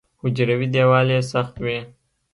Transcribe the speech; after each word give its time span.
حجروي 0.21 0.67
دیوال 0.75 1.07
یې 1.15 1.19
سخت 1.31 1.55
وي. 1.63 1.79